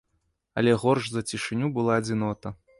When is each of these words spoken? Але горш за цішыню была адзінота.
Але 0.61 0.73
горш 0.85 1.11
за 1.17 1.23
цішыню 1.33 1.71
была 1.79 2.01
адзінота. 2.05 2.59